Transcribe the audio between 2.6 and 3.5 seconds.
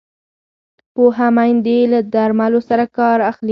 سم کار اخلي۔